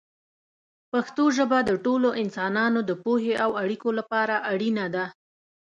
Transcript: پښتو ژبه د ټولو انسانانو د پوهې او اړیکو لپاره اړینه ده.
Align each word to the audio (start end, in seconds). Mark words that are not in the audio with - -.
پښتو 0.91 1.23
ژبه 1.37 1.59
د 1.69 1.71
ټولو 1.85 2.09
انسانانو 2.21 2.79
د 2.89 2.91
پوهې 3.03 3.33
او 3.43 3.51
اړیکو 3.63 3.89
لپاره 3.99 4.35
اړینه 4.51 4.85
ده. 4.95 5.05